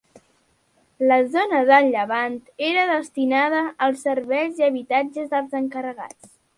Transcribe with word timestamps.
La 1.11 1.17
zona 1.35 1.59
de 1.71 1.77
llevant 1.89 2.39
era 2.71 2.87
destinada 2.95 3.63
a 3.85 3.93
serveis 4.03 4.65
i 4.67 4.71
habitatges 4.73 5.33
dels 5.37 5.59
encarregats. 5.65 6.39